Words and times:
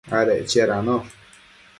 adec 0.17 0.47
chiadanosh 0.49 1.11